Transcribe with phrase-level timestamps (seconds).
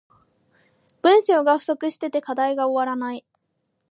[1.03, 3.23] 文章が不足してて課題が終わらない